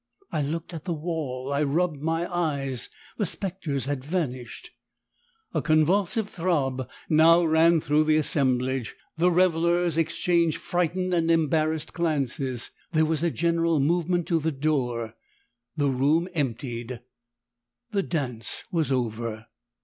[0.31, 4.71] I looked at the wall, I rubbed my eyes the spectres had vanished!
[5.53, 12.71] A convulsive throb now ran through the assemblage, the revellers exchanged frightened and embarrassed glances,
[12.91, 15.13] there was a general movement to the door,
[15.77, 17.01] the room emptied,
[17.91, 19.45] the dance was over.